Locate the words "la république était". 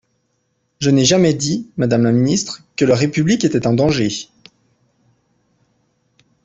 2.85-3.67